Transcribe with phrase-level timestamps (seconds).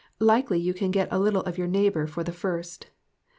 [0.17, 2.87] Likely you can get a little of your neighbor for the first.